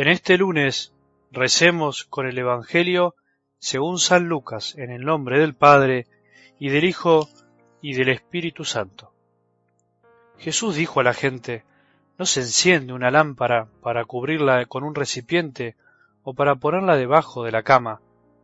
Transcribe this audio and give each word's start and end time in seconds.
En 0.00 0.08
este 0.08 0.38
lunes 0.38 0.94
recemos 1.30 2.04
con 2.04 2.26
el 2.26 2.38
Evangelio 2.38 3.16
según 3.58 3.98
San 3.98 4.28
Lucas, 4.30 4.74
en 4.78 4.90
el 4.90 5.04
nombre 5.04 5.38
del 5.38 5.54
Padre, 5.54 6.06
y 6.58 6.70
del 6.70 6.84
Hijo, 6.84 7.28
y 7.82 7.92
del 7.92 8.08
Espíritu 8.08 8.64
Santo. 8.64 9.12
Jesús 10.38 10.76
dijo 10.76 11.00
a 11.00 11.02
la 11.02 11.12
gente, 11.12 11.64
no 12.16 12.24
se 12.24 12.40
enciende 12.40 12.94
una 12.94 13.10
lámpara 13.10 13.68
para 13.82 14.06
cubrirla 14.06 14.64
con 14.64 14.84
un 14.84 14.94
recipiente 14.94 15.76
o 16.22 16.32
para 16.32 16.54
ponerla 16.54 16.96
debajo 16.96 17.44
de 17.44 17.52
la 17.52 17.62
cama, 17.62 18.00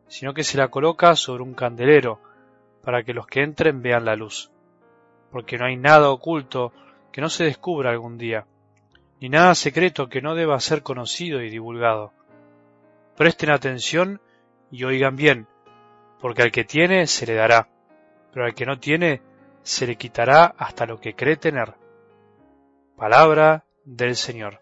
sino 0.08 0.34
que 0.34 0.44
se 0.44 0.58
la 0.58 0.68
coloca 0.68 1.16
sobre 1.16 1.42
un 1.42 1.54
candelero, 1.54 2.20
para 2.82 3.02
que 3.02 3.14
los 3.14 3.26
que 3.26 3.42
entren 3.42 3.80
vean 3.80 4.04
la 4.04 4.14
luz. 4.14 4.50
Porque 5.32 5.56
no 5.56 5.64
hay 5.64 5.78
nada 5.78 6.10
oculto 6.10 6.74
que 7.12 7.22
no 7.22 7.30
se 7.30 7.44
descubra 7.44 7.92
algún 7.92 8.18
día, 8.18 8.44
ni 9.20 9.28
nada 9.28 9.54
secreto 9.54 10.08
que 10.08 10.20
no 10.20 10.34
deba 10.34 10.60
ser 10.60 10.82
conocido 10.82 11.42
y 11.42 11.50
divulgado. 11.50 12.12
Presten 13.16 13.50
atención 13.50 14.20
y 14.70 14.84
oigan 14.84 15.16
bien, 15.16 15.46
porque 16.20 16.42
al 16.42 16.52
que 16.52 16.64
tiene 16.64 17.06
se 17.06 17.26
le 17.26 17.34
dará, 17.34 17.68
pero 18.32 18.44
al 18.44 18.54
que 18.54 18.66
no 18.66 18.78
tiene 18.78 19.22
se 19.62 19.86
le 19.86 19.96
quitará 19.96 20.54
hasta 20.58 20.86
lo 20.86 21.00
que 21.00 21.14
cree 21.14 21.36
tener. 21.36 21.74
Palabra 22.96 23.64
del 23.84 24.16
Señor. 24.16 24.60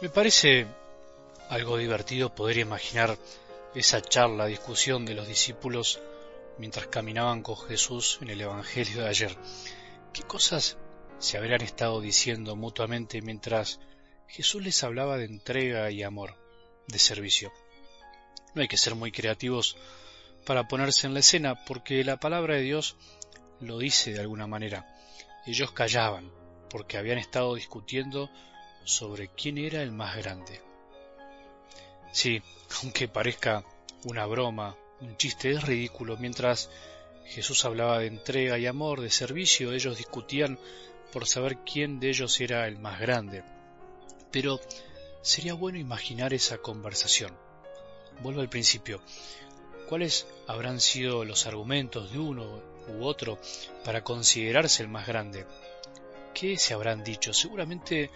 Me 0.00 0.08
parece 0.08 0.66
algo 1.48 1.78
divertido 1.78 2.34
poder 2.34 2.58
imaginar 2.58 3.18
esa 3.74 4.00
charla, 4.02 4.46
discusión 4.46 5.04
de 5.04 5.14
los 5.14 5.28
discípulos 5.28 6.00
mientras 6.58 6.88
caminaban 6.88 7.42
con 7.42 7.56
Jesús 7.56 8.18
en 8.20 8.30
el 8.30 8.40
Evangelio 8.40 9.02
de 9.02 9.08
ayer. 9.08 9.36
¿Qué 10.12 10.22
cosas 10.22 10.76
se 11.18 11.38
habrían 11.38 11.62
estado 11.62 12.00
diciendo 12.00 12.56
mutuamente 12.56 13.22
mientras 13.22 13.80
Jesús 14.26 14.62
les 14.62 14.82
hablaba 14.84 15.16
de 15.16 15.24
entrega 15.24 15.90
y 15.90 16.02
amor, 16.02 16.36
de 16.86 16.98
servicio? 16.98 17.52
No 18.54 18.62
hay 18.62 18.68
que 18.68 18.78
ser 18.78 18.94
muy 18.94 19.12
creativos 19.12 19.76
para 20.44 20.66
ponerse 20.66 21.06
en 21.06 21.14
la 21.14 21.20
escena, 21.20 21.64
porque 21.64 22.02
la 22.04 22.18
palabra 22.18 22.54
de 22.54 22.62
Dios 22.62 22.96
lo 23.60 23.78
dice 23.78 24.12
de 24.12 24.20
alguna 24.20 24.46
manera. 24.46 24.86
Ellos 25.46 25.72
callaban, 25.72 26.30
porque 26.70 26.96
habían 26.96 27.18
estado 27.18 27.54
discutiendo 27.54 28.30
sobre 28.84 29.28
quién 29.28 29.58
era 29.58 29.82
el 29.82 29.92
más 29.92 30.16
grande. 30.16 30.67
Sí, 32.12 32.42
aunque 32.82 33.08
parezca 33.08 33.64
una 34.04 34.26
broma, 34.26 34.76
un 35.00 35.16
chiste, 35.16 35.50
es 35.50 35.62
ridículo. 35.62 36.16
Mientras 36.16 36.70
Jesús 37.26 37.64
hablaba 37.64 37.98
de 37.98 38.06
entrega 38.06 38.58
y 38.58 38.66
amor, 38.66 39.00
de 39.00 39.10
servicio, 39.10 39.72
ellos 39.72 39.98
discutían 39.98 40.58
por 41.12 41.26
saber 41.26 41.58
quién 41.58 42.00
de 42.00 42.08
ellos 42.08 42.40
era 42.40 42.66
el 42.66 42.78
más 42.78 43.00
grande. 43.00 43.42
Pero 44.30 44.60
sería 45.22 45.54
bueno 45.54 45.78
imaginar 45.78 46.32
esa 46.32 46.58
conversación. 46.58 47.36
Vuelvo 48.20 48.40
al 48.40 48.48
principio. 48.48 49.00
¿Cuáles 49.88 50.26
habrán 50.46 50.80
sido 50.80 51.24
los 51.24 51.46
argumentos 51.46 52.12
de 52.12 52.18
uno 52.18 52.62
u 52.88 53.04
otro 53.04 53.38
para 53.84 54.04
considerarse 54.04 54.82
el 54.82 54.88
más 54.88 55.06
grande? 55.06 55.46
¿Qué 56.34 56.58
se 56.58 56.74
habrán 56.74 57.02
dicho? 57.02 57.32
Seguramente 57.32 58.10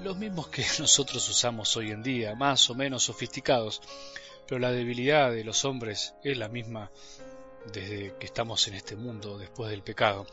los 0.00 0.16
mismos 0.16 0.48
que 0.48 0.64
nosotros 0.78 1.28
usamos 1.28 1.76
hoy 1.76 1.90
en 1.90 2.02
día, 2.02 2.34
más 2.34 2.68
o 2.70 2.74
menos 2.74 3.04
sofisticados, 3.04 3.80
pero 4.46 4.58
la 4.58 4.72
debilidad 4.72 5.30
de 5.30 5.44
los 5.44 5.64
hombres 5.64 6.14
es 6.22 6.36
la 6.36 6.48
misma 6.48 6.90
desde 7.72 8.14
que 8.18 8.26
estamos 8.26 8.66
en 8.68 8.74
este 8.74 8.96
mundo 8.96 9.38
después 9.38 9.70
del 9.70 9.82
pecado. 9.82 10.26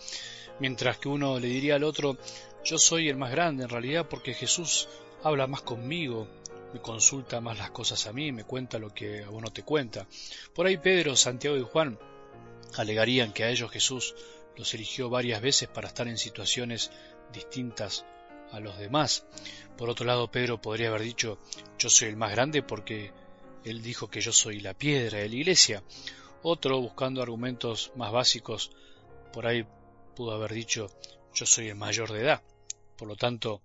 Mientras 0.59 0.97
que 0.97 1.09
uno 1.09 1.39
le 1.39 1.47
diría 1.47 1.75
al 1.75 1.83
otro, 1.83 2.17
yo 2.63 2.77
soy 2.77 3.09
el 3.09 3.17
más 3.17 3.31
grande 3.31 3.63
en 3.63 3.69
realidad 3.69 4.07
porque 4.09 4.33
Jesús 4.33 4.87
habla 5.23 5.47
más 5.47 5.61
conmigo, 5.61 6.27
me 6.73 6.81
consulta 6.81 7.41
más 7.41 7.57
las 7.57 7.71
cosas 7.71 8.05
a 8.07 8.13
mí, 8.13 8.31
me 8.31 8.43
cuenta 8.43 8.79
lo 8.79 8.93
que 8.93 9.23
a 9.23 9.29
uno 9.29 9.51
te 9.51 9.63
cuenta. 9.63 10.07
Por 10.53 10.65
ahí 10.65 10.77
Pedro, 10.77 11.15
Santiago 11.15 11.57
y 11.57 11.63
Juan 11.63 11.99
alegarían 12.77 13.33
que 13.33 13.43
a 13.43 13.49
ellos 13.49 13.71
Jesús 13.71 14.15
los 14.55 14.73
eligió 14.73 15.09
varias 15.09 15.41
veces 15.41 15.69
para 15.69 15.87
estar 15.87 16.07
en 16.07 16.17
situaciones 16.17 16.91
distintas 17.31 18.05
a 18.51 18.59
los 18.59 18.77
demás. 18.77 19.25
Por 19.77 19.89
otro 19.89 20.05
lado, 20.05 20.31
Pedro 20.31 20.61
podría 20.61 20.89
haber 20.89 21.01
dicho, 21.01 21.39
yo 21.77 21.89
soy 21.89 22.09
el 22.09 22.17
más 22.17 22.31
grande 22.31 22.63
porque 22.63 23.11
él 23.63 23.81
dijo 23.81 24.09
que 24.09 24.21
yo 24.21 24.31
soy 24.31 24.59
la 24.59 24.73
piedra 24.73 25.19
de 25.19 25.29
la 25.29 25.35
iglesia. 25.35 25.83
Otro, 26.41 26.79
buscando 26.79 27.21
argumentos 27.21 27.91
más 27.95 28.11
básicos, 28.11 28.71
por 29.33 29.45
ahí 29.45 29.65
pudo 30.15 30.31
haber 30.33 30.53
dicho, 30.53 30.89
yo 31.33 31.45
soy 31.45 31.69
el 31.69 31.75
mayor 31.75 32.11
de 32.11 32.21
edad, 32.21 32.41
por 32.97 33.07
lo 33.07 33.15
tanto, 33.15 33.61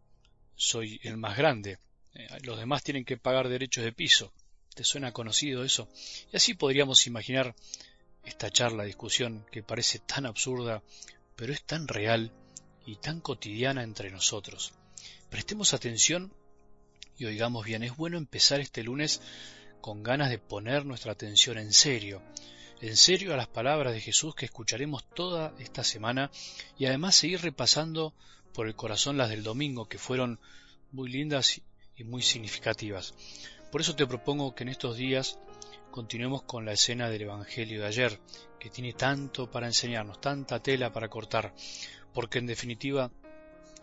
soy 0.56 1.00
el 1.02 1.16
más 1.16 1.36
grande. 1.36 1.78
Eh, 2.14 2.28
los 2.42 2.58
demás 2.58 2.82
tienen 2.82 3.04
que 3.04 3.16
pagar 3.16 3.48
derechos 3.48 3.84
de 3.84 3.92
piso. 3.92 4.32
¿Te 4.74 4.84
suena 4.84 5.12
conocido 5.12 5.64
eso? 5.64 5.88
Y 6.32 6.36
así 6.36 6.54
podríamos 6.54 7.06
imaginar 7.06 7.54
esta 8.24 8.50
charla, 8.50 8.84
discusión 8.84 9.46
que 9.50 9.62
parece 9.62 9.98
tan 10.00 10.26
absurda, 10.26 10.82
pero 11.36 11.52
es 11.52 11.62
tan 11.64 11.86
real 11.86 12.32
y 12.86 12.96
tan 12.96 13.20
cotidiana 13.20 13.82
entre 13.82 14.10
nosotros. 14.10 14.72
Prestemos 15.30 15.74
atención 15.74 16.32
y 17.16 17.26
oigamos 17.26 17.64
bien, 17.64 17.82
es 17.82 17.96
bueno 17.96 18.18
empezar 18.18 18.60
este 18.60 18.82
lunes 18.82 19.20
con 19.80 20.02
ganas 20.02 20.30
de 20.30 20.38
poner 20.38 20.84
nuestra 20.84 21.12
atención 21.12 21.58
en 21.58 21.72
serio, 21.72 22.22
en 22.80 22.96
serio 22.96 23.34
a 23.34 23.36
las 23.36 23.48
palabras 23.48 23.92
de 23.92 24.00
Jesús 24.00 24.34
que 24.34 24.46
escucharemos 24.46 25.04
toda 25.10 25.54
esta 25.58 25.84
semana 25.84 26.30
y 26.78 26.86
además 26.86 27.14
seguir 27.14 27.42
repasando 27.42 28.14
por 28.52 28.66
el 28.66 28.74
corazón 28.74 29.16
las 29.16 29.30
del 29.30 29.42
domingo 29.42 29.88
que 29.88 29.98
fueron 29.98 30.38
muy 30.92 31.10
lindas 31.10 31.60
y 31.96 32.04
muy 32.04 32.22
significativas. 32.22 33.14
Por 33.70 33.80
eso 33.80 33.96
te 33.96 34.06
propongo 34.06 34.54
que 34.54 34.62
en 34.62 34.68
estos 34.68 34.96
días 34.96 35.38
continuemos 35.90 36.42
con 36.42 36.64
la 36.64 36.72
escena 36.72 37.08
del 37.08 37.22
Evangelio 37.22 37.80
de 37.80 37.86
ayer, 37.86 38.20
que 38.58 38.70
tiene 38.70 38.92
tanto 38.92 39.50
para 39.50 39.66
enseñarnos, 39.66 40.20
tanta 40.20 40.60
tela 40.60 40.92
para 40.92 41.08
cortar 41.08 41.54
porque 42.14 42.38
en 42.38 42.46
definitiva 42.46 43.10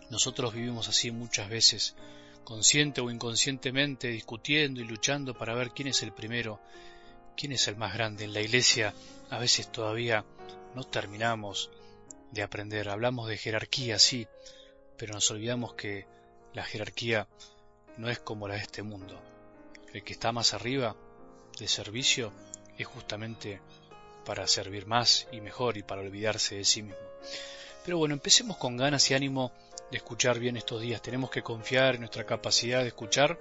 nosotros 0.09 0.53
vivimos 0.53 0.87
así 0.87 1.11
muchas 1.11 1.49
veces, 1.49 1.95
consciente 2.43 3.01
o 3.01 3.11
inconscientemente, 3.11 4.07
discutiendo 4.07 4.81
y 4.81 4.85
luchando 4.85 5.37
para 5.37 5.53
ver 5.53 5.71
quién 5.71 5.89
es 5.89 6.01
el 6.01 6.13
primero, 6.13 6.59
quién 7.37 7.51
es 7.51 7.67
el 7.67 7.75
más 7.75 7.93
grande. 7.93 8.23
En 8.23 8.33
la 8.33 8.41
iglesia 8.41 8.93
a 9.29 9.37
veces 9.37 9.71
todavía 9.71 10.25
no 10.73 10.83
terminamos 10.83 11.69
de 12.31 12.41
aprender, 12.41 12.89
hablamos 12.89 13.27
de 13.27 13.37
jerarquía, 13.37 13.99
sí, 13.99 14.27
pero 14.97 15.13
nos 15.13 15.29
olvidamos 15.31 15.73
que 15.75 16.07
la 16.53 16.63
jerarquía 16.63 17.27
no 17.97 18.09
es 18.09 18.19
como 18.19 18.47
la 18.47 18.55
de 18.55 18.61
este 18.61 18.83
mundo. 18.83 19.21
El 19.93 20.03
que 20.03 20.13
está 20.13 20.31
más 20.31 20.53
arriba 20.53 20.95
de 21.59 21.67
servicio 21.67 22.31
es 22.77 22.87
justamente 22.87 23.61
para 24.25 24.47
servir 24.47 24.85
más 24.85 25.27
y 25.31 25.41
mejor 25.41 25.77
y 25.77 25.83
para 25.83 26.01
olvidarse 26.01 26.55
de 26.55 26.65
sí 26.65 26.83
mismo. 26.83 26.97
Pero 27.83 27.97
bueno, 27.97 28.13
empecemos 28.13 28.57
con 28.57 28.77
ganas 28.77 29.09
y 29.09 29.15
ánimo 29.15 29.51
de 29.89 29.97
escuchar 29.97 30.39
bien 30.39 30.57
estos 30.57 30.81
días. 30.81 31.01
Tenemos 31.01 31.31
que 31.31 31.41
confiar 31.41 31.95
en 31.95 32.01
nuestra 32.01 32.25
capacidad 32.25 32.81
de 32.81 32.89
escuchar 32.89 33.39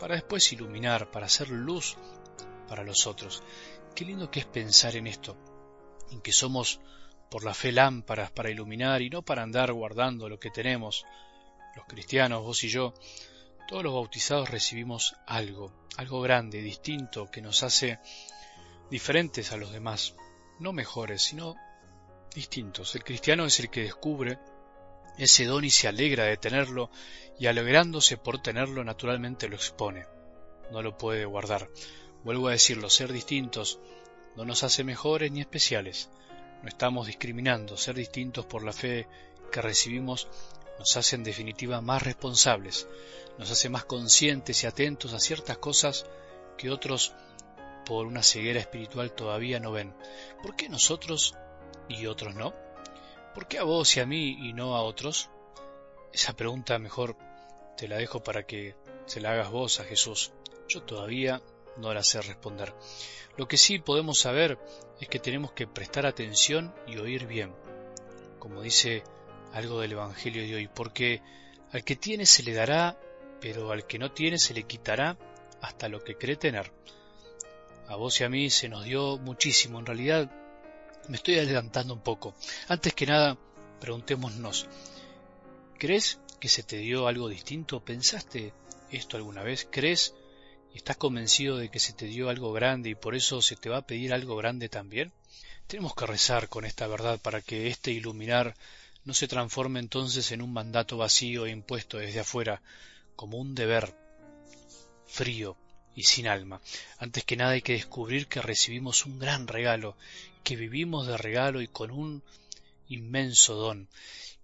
para 0.00 0.14
después 0.14 0.52
iluminar, 0.52 1.10
para 1.10 1.26
hacer 1.26 1.50
luz 1.50 1.96
para 2.68 2.84
los 2.84 3.06
otros. 3.06 3.42
Qué 3.94 4.04
lindo 4.04 4.30
que 4.30 4.40
es 4.40 4.46
pensar 4.46 4.96
en 4.96 5.06
esto, 5.06 5.36
en 6.10 6.20
que 6.20 6.32
somos 6.32 6.80
por 7.30 7.44
la 7.44 7.54
fe 7.54 7.72
lámparas 7.72 8.30
para 8.30 8.50
iluminar 8.50 9.02
y 9.02 9.10
no 9.10 9.22
para 9.22 9.42
andar 9.42 9.72
guardando 9.72 10.28
lo 10.28 10.38
que 10.38 10.50
tenemos. 10.50 11.04
Los 11.74 11.86
cristianos, 11.86 12.42
vos 12.42 12.64
y 12.64 12.68
yo, 12.68 12.94
todos 13.68 13.82
los 13.82 13.94
bautizados 13.94 14.50
recibimos 14.50 15.16
algo, 15.26 15.72
algo 15.96 16.20
grande, 16.20 16.62
distinto, 16.62 17.30
que 17.30 17.42
nos 17.42 17.62
hace 17.62 17.98
diferentes 18.90 19.52
a 19.52 19.56
los 19.56 19.72
demás, 19.72 20.14
no 20.60 20.72
mejores, 20.72 21.22
sino 21.22 21.56
distintos. 22.34 22.94
El 22.94 23.04
cristiano 23.04 23.44
es 23.44 23.60
el 23.60 23.70
que 23.70 23.82
descubre 23.82 24.38
ese 25.18 25.44
don 25.44 25.64
y 25.64 25.70
se 25.70 25.88
alegra 25.88 26.24
de 26.24 26.36
tenerlo 26.36 26.90
y 27.38 27.46
alegrándose 27.46 28.16
por 28.16 28.40
tenerlo 28.40 28.84
naturalmente 28.84 29.48
lo 29.48 29.56
expone. 29.56 30.06
No 30.70 30.82
lo 30.82 30.96
puede 30.96 31.24
guardar. 31.24 31.68
Vuelvo 32.24 32.48
a 32.48 32.52
decirlo, 32.52 32.90
ser 32.90 33.12
distintos 33.12 33.78
no 34.36 34.44
nos 34.44 34.62
hace 34.62 34.84
mejores 34.84 35.32
ni 35.32 35.40
especiales. 35.40 36.10
No 36.62 36.68
estamos 36.68 37.06
discriminando. 37.06 37.76
Ser 37.76 37.94
distintos 37.94 38.46
por 38.46 38.62
la 38.62 38.72
fe 38.72 39.08
que 39.50 39.62
recibimos 39.62 40.28
nos 40.78 40.96
hace 40.96 41.16
en 41.16 41.24
definitiva 41.24 41.80
más 41.80 42.02
responsables, 42.02 42.86
nos 43.38 43.50
hace 43.50 43.68
más 43.68 43.84
conscientes 43.84 44.62
y 44.62 44.66
atentos 44.66 45.12
a 45.14 45.20
ciertas 45.20 45.58
cosas 45.58 46.06
que 46.58 46.70
otros 46.70 47.14
por 47.84 48.06
una 48.06 48.22
ceguera 48.22 48.60
espiritual 48.60 49.12
todavía 49.12 49.60
no 49.60 49.72
ven. 49.72 49.94
¿Por 50.42 50.56
qué 50.56 50.68
nosotros 50.68 51.34
y 51.88 52.06
otros 52.06 52.34
no? 52.34 52.54
¿Por 53.34 53.48
qué 53.48 53.58
a 53.58 53.64
vos 53.64 53.96
y 53.96 54.00
a 54.00 54.06
mí 54.06 54.48
y 54.48 54.52
no 54.52 54.76
a 54.76 54.82
otros? 54.82 55.30
Esa 56.12 56.34
pregunta 56.34 56.78
mejor 56.78 57.16
te 57.76 57.88
la 57.88 57.96
dejo 57.96 58.22
para 58.22 58.46
que 58.46 58.74
se 59.06 59.20
la 59.20 59.32
hagas 59.32 59.50
vos 59.50 59.80
a 59.80 59.84
Jesús. 59.84 60.32
Yo 60.68 60.82
todavía 60.82 61.42
no 61.76 61.92
la 61.92 62.02
sé 62.02 62.20
responder. 62.22 62.74
Lo 63.36 63.46
que 63.46 63.58
sí 63.58 63.78
podemos 63.78 64.18
saber 64.18 64.58
es 65.00 65.08
que 65.08 65.18
tenemos 65.18 65.52
que 65.52 65.66
prestar 65.66 66.06
atención 66.06 66.74
y 66.86 66.96
oír 66.96 67.26
bien, 67.26 67.54
como 68.38 68.62
dice 68.62 69.04
algo 69.52 69.80
del 69.80 69.92
Evangelio 69.92 70.42
de 70.42 70.54
hoy, 70.54 70.68
porque 70.68 71.20
al 71.72 71.84
que 71.84 71.96
tiene 71.96 72.24
se 72.24 72.42
le 72.42 72.54
dará, 72.54 72.98
pero 73.40 73.70
al 73.70 73.86
que 73.86 73.98
no 73.98 74.10
tiene 74.10 74.38
se 74.38 74.54
le 74.54 74.62
quitará 74.62 75.18
hasta 75.60 75.88
lo 75.88 76.02
que 76.02 76.16
cree 76.16 76.36
tener. 76.36 76.72
A 77.88 77.96
vos 77.96 78.20
y 78.20 78.24
a 78.24 78.28
mí 78.28 78.50
se 78.50 78.68
nos 78.68 78.84
dio 78.84 79.18
muchísimo, 79.18 79.78
en 79.78 79.86
realidad 79.86 80.30
me 81.08 81.16
estoy 81.16 81.38
adelantando 81.38 81.94
un 81.94 82.00
poco. 82.00 82.34
Antes 82.68 82.94
que 82.94 83.06
nada, 83.06 83.36
preguntémonos, 83.80 84.66
¿crees 85.78 86.18
que 86.40 86.48
se 86.48 86.62
te 86.62 86.78
dio 86.78 87.06
algo 87.06 87.28
distinto? 87.28 87.84
¿Pensaste 87.84 88.52
esto 88.90 89.16
alguna 89.16 89.42
vez? 89.42 89.66
¿Crees 89.70 90.14
y 90.72 90.78
estás 90.78 90.96
convencido 90.96 91.56
de 91.56 91.70
que 91.70 91.78
se 91.78 91.92
te 91.92 92.06
dio 92.06 92.28
algo 92.28 92.52
grande 92.52 92.90
y 92.90 92.94
por 92.94 93.14
eso 93.14 93.40
se 93.42 93.56
te 93.56 93.68
va 93.68 93.78
a 93.78 93.86
pedir 93.86 94.12
algo 94.12 94.36
grande 94.36 94.68
también? 94.68 95.12
Tenemos 95.66 95.94
que 95.94 96.06
rezar 96.06 96.48
con 96.48 96.64
esta 96.64 96.86
verdad 96.86 97.20
para 97.20 97.40
que 97.40 97.68
este 97.68 97.90
iluminar 97.90 98.54
no 99.04 99.14
se 99.14 99.28
transforme 99.28 99.80
entonces 99.80 100.32
en 100.32 100.42
un 100.42 100.52
mandato 100.52 100.96
vacío 100.96 101.46
e 101.46 101.50
impuesto 101.50 101.98
desde 101.98 102.20
afuera, 102.20 102.60
como 103.14 103.38
un 103.38 103.54
deber 103.54 103.96
frío 105.06 105.56
y 105.96 106.04
sin 106.04 106.28
alma. 106.28 106.60
Antes 106.98 107.24
que 107.24 107.36
nada 107.36 107.52
hay 107.52 107.62
que 107.62 107.72
descubrir 107.72 108.28
que 108.28 108.42
recibimos 108.42 109.06
un 109.06 109.18
gran 109.18 109.48
regalo, 109.48 109.96
que 110.44 110.54
vivimos 110.54 111.06
de 111.08 111.16
regalo 111.16 111.62
y 111.62 111.66
con 111.66 111.90
un 111.90 112.22
inmenso 112.88 113.54
don. 113.54 113.88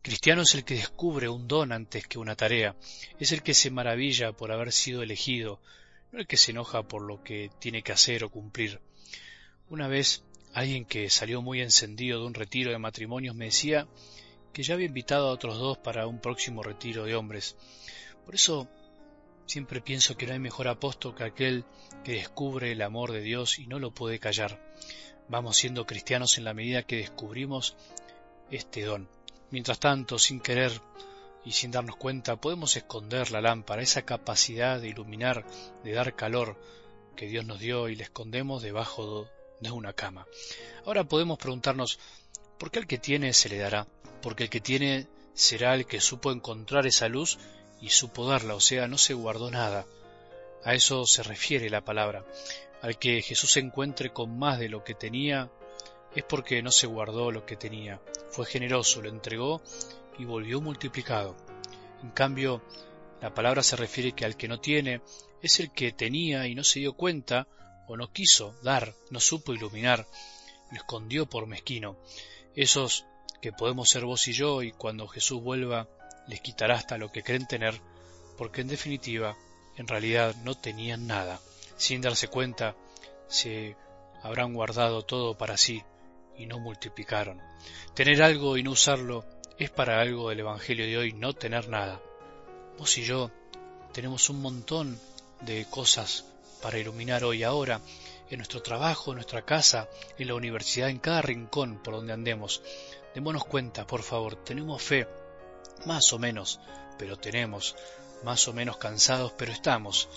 Cristiano 0.00 0.42
es 0.42 0.54
el 0.54 0.64
que 0.64 0.74
descubre 0.74 1.28
un 1.28 1.46
don 1.46 1.70
antes 1.70 2.08
que 2.08 2.18
una 2.18 2.34
tarea, 2.34 2.74
es 3.20 3.30
el 3.30 3.42
que 3.42 3.54
se 3.54 3.70
maravilla 3.70 4.32
por 4.32 4.50
haber 4.50 4.72
sido 4.72 5.02
elegido, 5.02 5.60
no 6.10 6.18
el 6.18 6.26
que 6.26 6.36
se 6.36 6.50
enoja 6.50 6.82
por 6.82 7.02
lo 7.02 7.22
que 7.22 7.50
tiene 7.60 7.82
que 7.82 7.92
hacer 7.92 8.24
o 8.24 8.30
cumplir. 8.30 8.80
Una 9.68 9.86
vez 9.86 10.24
alguien 10.54 10.84
que 10.84 11.08
salió 11.08 11.40
muy 11.40 11.60
encendido 11.60 12.20
de 12.20 12.26
un 12.26 12.34
retiro 12.34 12.72
de 12.72 12.78
matrimonios 12.78 13.36
me 13.36 13.44
decía 13.46 13.86
que 14.52 14.62
ya 14.62 14.74
había 14.74 14.86
invitado 14.86 15.28
a 15.28 15.32
otros 15.32 15.58
dos 15.58 15.78
para 15.78 16.06
un 16.06 16.20
próximo 16.20 16.62
retiro 16.62 17.04
de 17.04 17.14
hombres. 17.14 17.56
Por 18.24 18.34
eso 18.34 18.68
siempre 19.46 19.80
pienso 19.80 20.16
que 20.16 20.26
no 20.26 20.32
hay 20.32 20.38
mejor 20.38 20.68
apóstol 20.68 21.14
que 21.14 21.24
aquel 21.24 21.64
que 22.04 22.12
descubre 22.12 22.72
el 22.72 22.82
amor 22.82 23.12
de 23.12 23.20
Dios 23.20 23.58
y 23.58 23.66
no 23.66 23.78
lo 23.78 23.92
puede 23.92 24.18
callar. 24.18 24.60
Vamos 25.28 25.56
siendo 25.56 25.86
cristianos 25.86 26.38
en 26.38 26.44
la 26.44 26.54
medida 26.54 26.82
que 26.82 26.96
descubrimos 26.96 27.76
este 28.50 28.82
don. 28.82 29.08
Mientras 29.50 29.78
tanto, 29.78 30.18
sin 30.18 30.40
querer 30.40 30.80
y 31.44 31.52
sin 31.52 31.70
darnos 31.70 31.96
cuenta, 31.96 32.36
podemos 32.36 32.76
esconder 32.76 33.30
la 33.30 33.40
lámpara, 33.40 33.82
esa 33.82 34.02
capacidad 34.02 34.80
de 34.80 34.88
iluminar, 34.88 35.44
de 35.84 35.92
dar 35.92 36.14
calor 36.14 36.58
que 37.16 37.26
Dios 37.26 37.44
nos 37.44 37.60
dio 37.60 37.88
y 37.88 37.96
la 37.96 38.04
escondemos 38.04 38.62
debajo 38.62 39.28
de 39.60 39.70
una 39.70 39.92
cama. 39.92 40.26
Ahora 40.84 41.04
podemos 41.04 41.38
preguntarnos, 41.38 41.98
¿por 42.58 42.70
qué 42.70 42.80
al 42.80 42.86
que 42.86 42.98
tiene 42.98 43.32
se 43.32 43.48
le 43.48 43.58
dará? 43.58 43.86
Porque 44.22 44.44
el 44.44 44.50
que 44.50 44.60
tiene 44.60 45.06
será 45.34 45.74
el 45.74 45.86
que 45.86 46.00
supo 46.00 46.32
encontrar 46.32 46.86
esa 46.86 47.08
luz 47.08 47.38
y 47.82 47.90
supo 47.90 48.26
darla, 48.26 48.54
o 48.54 48.60
sea, 48.60 48.86
no 48.86 48.96
se 48.96 49.12
guardó 49.12 49.50
nada. 49.50 49.86
A 50.64 50.74
eso 50.74 51.04
se 51.04 51.24
refiere 51.24 51.68
la 51.68 51.84
palabra. 51.84 52.24
Al 52.80 52.98
que 52.98 53.20
Jesús 53.20 53.50
se 53.50 53.60
encuentre 53.60 54.12
con 54.12 54.38
más 54.38 54.60
de 54.60 54.68
lo 54.68 54.84
que 54.84 54.94
tenía, 54.94 55.50
es 56.14 56.22
porque 56.22 56.62
no 56.62 56.70
se 56.70 56.86
guardó 56.86 57.30
lo 57.32 57.44
que 57.44 57.56
tenía, 57.56 58.00
fue 58.30 58.46
generoso, 58.46 59.02
lo 59.02 59.08
entregó 59.08 59.62
y 60.18 60.24
volvió 60.24 60.60
multiplicado. 60.60 61.36
En 62.02 62.10
cambio, 62.10 62.62
la 63.20 63.34
palabra 63.34 63.62
se 63.62 63.76
refiere 63.76 64.12
que 64.12 64.24
al 64.24 64.36
que 64.36 64.48
no 64.48 64.60
tiene 64.60 65.00
es 65.42 65.58
el 65.58 65.72
que 65.72 65.92
tenía 65.92 66.46
y 66.46 66.54
no 66.54 66.64
se 66.64 66.80
dio 66.80 66.92
cuenta 66.92 67.48
o 67.88 67.96
no 67.96 68.12
quiso 68.12 68.54
dar, 68.62 68.94
no 69.10 69.20
supo 69.20 69.52
iluminar, 69.52 70.06
lo 70.70 70.76
escondió 70.76 71.26
por 71.26 71.46
mezquino. 71.46 71.96
Esos 72.54 73.06
que 73.40 73.52
podemos 73.52 73.88
ser 73.88 74.04
vos 74.04 74.28
y 74.28 74.32
yo 74.32 74.62
y 74.62 74.70
cuando 74.70 75.08
Jesús 75.08 75.42
vuelva 75.42 75.88
les 76.26 76.40
quitará 76.40 76.76
hasta 76.76 76.98
lo 76.98 77.10
que 77.10 77.22
creen 77.22 77.46
tener, 77.46 77.80
porque 78.36 78.60
en 78.60 78.68
definitiva, 78.68 79.36
en 79.76 79.88
realidad 79.88 80.34
no 80.42 80.54
tenían 80.54 81.06
nada. 81.06 81.40
Sin 81.76 82.00
darse 82.00 82.28
cuenta, 82.28 82.76
se 83.28 83.76
habrán 84.22 84.54
guardado 84.54 85.02
todo 85.02 85.36
para 85.36 85.56
sí 85.56 85.82
y 86.36 86.46
no 86.46 86.58
multiplicaron. 86.58 87.40
Tener 87.94 88.22
algo 88.22 88.56
y 88.56 88.62
no 88.62 88.72
usarlo 88.72 89.24
es 89.58 89.70
para 89.70 90.00
algo 90.00 90.30
del 90.30 90.40
Evangelio 90.40 90.86
de 90.86 90.96
hoy 90.96 91.12
no 91.12 91.34
tener 91.34 91.68
nada. 91.68 92.00
Vos 92.78 92.96
y 92.98 93.04
yo 93.04 93.30
tenemos 93.92 94.30
un 94.30 94.40
montón 94.40 94.98
de 95.40 95.66
cosas 95.66 96.24
para 96.62 96.78
iluminar 96.78 97.24
hoy 97.24 97.42
ahora, 97.42 97.80
en 98.30 98.38
nuestro 98.38 98.62
trabajo, 98.62 99.10
en 99.10 99.16
nuestra 99.16 99.42
casa, 99.42 99.88
en 100.18 100.28
la 100.28 100.34
universidad, 100.34 100.88
en 100.88 100.98
cada 100.98 101.20
rincón 101.20 101.82
por 101.82 101.94
donde 101.94 102.12
andemos. 102.12 102.62
Démonos 103.14 103.44
cuenta, 103.44 103.86
por 103.86 104.02
favor, 104.02 104.36
tenemos 104.36 104.82
fe, 104.82 105.06
más 105.86 106.12
o 106.12 106.18
menos, 106.18 106.60
pero 106.98 107.18
tenemos, 107.18 107.76
más 108.22 108.46
o 108.48 108.52
menos 108.52 108.76
cansados, 108.76 109.32
pero 109.36 109.52
estamos, 109.52 110.08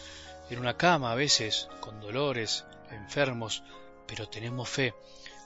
en 0.50 0.60
una 0.60 0.78
cama 0.78 1.12
a 1.12 1.16
veces, 1.16 1.68
con 1.80 2.00
dolores, 2.00 2.66
enfermos, 2.92 3.64
pero 4.08 4.30
tenemos 4.30 4.70
fe, 4.70 4.94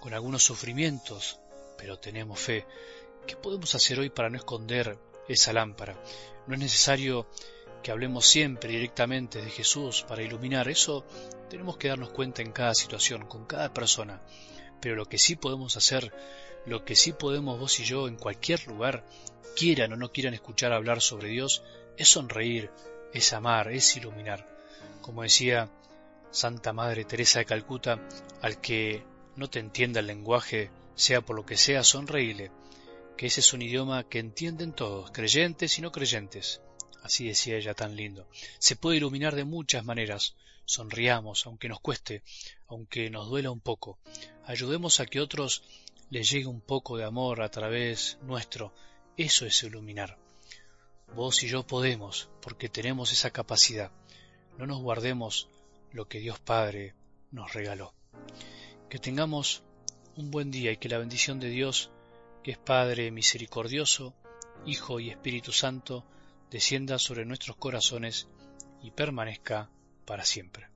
con 0.01 0.13
algunos 0.13 0.43
sufrimientos, 0.43 1.39
pero 1.77 1.99
tenemos 1.99 2.39
fe. 2.39 2.65
¿Qué 3.25 3.35
podemos 3.35 3.73
hacer 3.75 3.99
hoy 3.99 4.09
para 4.09 4.29
no 4.29 4.37
esconder 4.37 4.97
esa 5.27 5.53
lámpara? 5.53 6.01
No 6.47 6.55
es 6.55 6.59
necesario 6.59 7.27
que 7.83 7.91
hablemos 7.91 8.25
siempre 8.25 8.71
directamente 8.71 9.41
de 9.41 9.49
Jesús 9.49 10.03
para 10.07 10.23
iluminar, 10.23 10.67
eso 10.67 11.05
tenemos 11.49 11.77
que 11.77 11.87
darnos 11.87 12.09
cuenta 12.09 12.41
en 12.41 12.51
cada 12.51 12.75
situación, 12.75 13.25
con 13.25 13.45
cada 13.45 13.73
persona. 13.73 14.21
Pero 14.81 14.95
lo 14.95 15.05
que 15.05 15.17
sí 15.17 15.35
podemos 15.35 15.77
hacer, 15.77 16.13
lo 16.65 16.83
que 16.83 16.95
sí 16.95 17.13
podemos 17.13 17.59
vos 17.59 17.79
y 17.79 17.85
yo 17.85 18.07
en 18.07 18.17
cualquier 18.17 18.65
lugar, 18.67 19.05
quieran 19.59 19.91
o 19.91 19.97
no 19.97 20.09
quieran 20.09 20.33
escuchar 20.33 20.71
hablar 20.71 21.01
sobre 21.01 21.27
Dios, 21.27 21.63
es 21.97 22.07
sonreír, 22.07 22.71
es 23.13 23.33
amar, 23.33 23.69
es 23.73 23.97
iluminar. 23.97 24.47
Como 25.01 25.23
decía 25.23 25.69
Santa 26.31 26.71
Madre 26.71 27.03
Teresa 27.03 27.39
de 27.39 27.45
Calcuta, 27.45 27.99
al 28.41 28.61
que 28.61 29.03
no 29.35 29.49
te 29.49 29.59
entienda 29.59 29.99
el 29.99 30.07
lenguaje, 30.07 30.71
sea 30.95 31.19
por 31.19 31.35
lo 31.35 31.45
que 31.45 31.57
sea, 31.57 31.83
sonreíle, 31.83 32.51
que 33.17 33.25
ese 33.25 33.41
es 33.41 33.51
un 33.51 33.61
idioma 33.61 34.07
que 34.07 34.19
entienden 34.19 34.71
todos, 34.71 35.11
creyentes 35.11 35.77
y 35.77 35.81
no 35.81 35.91
creyentes. 35.91 36.61
Así 37.03 37.27
decía 37.27 37.57
ella 37.57 37.73
tan 37.73 37.97
lindo. 37.97 38.27
Se 38.59 38.77
puede 38.77 38.95
iluminar 38.95 39.35
de 39.35 39.43
muchas 39.43 39.83
maneras. 39.83 40.35
Sonriamos, 40.63 41.45
aunque 41.45 41.67
nos 41.67 41.81
cueste, 41.81 42.23
aunque 42.69 43.09
nos 43.09 43.27
duela 43.27 43.51
un 43.51 43.59
poco. 43.59 43.99
Ayudemos 44.45 45.01
a 45.01 45.05
que 45.05 45.19
otros 45.19 45.63
les 46.09 46.29
llegue 46.29 46.47
un 46.47 46.61
poco 46.61 46.95
de 46.95 47.03
amor 47.03 47.41
a 47.41 47.51
través 47.51 48.17
nuestro, 48.21 48.71
eso 49.23 49.45
es 49.45 49.63
iluminar. 49.63 50.17
Vos 51.13 51.43
y 51.43 51.49
yo 51.49 51.67
podemos, 51.67 52.29
porque 52.41 52.69
tenemos 52.69 53.11
esa 53.11 53.31
capacidad. 53.31 53.91
No 54.57 54.65
nos 54.65 54.81
guardemos 54.81 55.49
lo 55.91 56.07
que 56.07 56.19
Dios 56.19 56.39
Padre 56.39 56.93
nos 57.31 57.53
regaló. 57.53 57.93
Que 58.89 58.97
tengamos 58.97 59.61
un 60.15 60.31
buen 60.31 60.51
día 60.51 60.71
y 60.71 60.77
que 60.77 60.87
la 60.87 60.99
bendición 60.99 61.39
de 61.41 61.49
Dios, 61.49 61.91
que 62.43 62.51
es 62.51 62.57
Padre 62.57 63.11
misericordioso, 63.11 64.13
Hijo 64.65 65.01
y 65.01 65.09
Espíritu 65.09 65.51
Santo, 65.51 66.05
descienda 66.49 66.97
sobre 66.97 67.25
nuestros 67.25 67.57
corazones 67.57 68.27
y 68.81 68.91
permanezca 68.91 69.69
para 70.05 70.23
siempre. 70.23 70.69